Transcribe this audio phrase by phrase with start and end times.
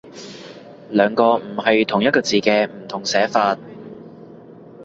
[0.89, 3.55] 兩個唔係同一個字嘅不同寫法